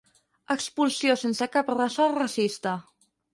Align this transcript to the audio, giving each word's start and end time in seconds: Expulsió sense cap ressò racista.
Expulsió 0.53 1.15
sense 1.23 1.49
cap 1.57 1.69
ressò 1.75 2.09
racista. 2.17 2.75